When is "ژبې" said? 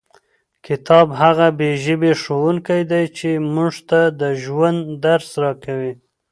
1.83-2.11